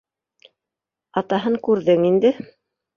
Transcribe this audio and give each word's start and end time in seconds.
Атаһын 1.23 1.61
күрҙең 1.69 2.11
инде 2.13 2.37